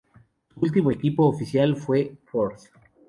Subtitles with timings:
[0.51, 2.57] Su último equipo oficial fue Ford.